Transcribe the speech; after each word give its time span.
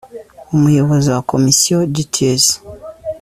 umuyobozi 0.55 1.07
wa 1.15 1.21
komisiyo 1.31 1.77
duties 1.93 2.45